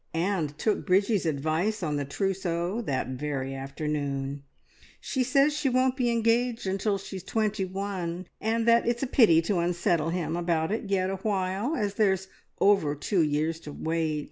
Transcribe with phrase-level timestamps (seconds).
[0.15, 4.41] and took Bridgie's advice on the trousseau that very afternoon.
[4.99, 9.05] She says she won't be engaged until she is twenty one, and that it's a
[9.05, 12.29] pity to unsettle him about it yet awhile, as there's
[12.59, 14.19] over two years to wait.